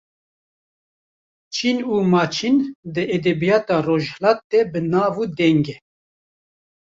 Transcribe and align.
Çîn 1.53 1.77
û 1.93 1.95
Maçin 2.11 2.57
di 2.93 3.03
edebiyata 3.17 3.77
rojhilat 3.87 4.39
de 4.51 4.61
bi 4.71 4.79
nav 4.91 5.15
û 5.21 5.25
deng 5.37 5.65
e. 5.75 5.77